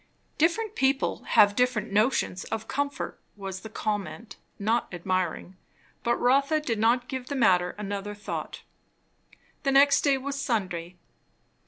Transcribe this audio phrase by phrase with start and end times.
[0.39, 5.57] "Different people have different notions of comfort," was the comment, not admiring.
[6.03, 8.63] But Rotha did not give the matter another thought.
[9.61, 10.95] The next day was Sunday.